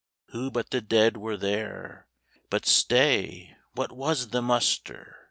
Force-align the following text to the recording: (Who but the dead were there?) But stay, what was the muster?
(Who 0.31 0.49
but 0.49 0.71
the 0.71 0.81
dead 0.81 1.15
were 1.17 1.37
there?) 1.37 2.07
But 2.49 2.65
stay, 2.65 3.55
what 3.75 3.91
was 3.91 4.29
the 4.29 4.41
muster? 4.41 5.17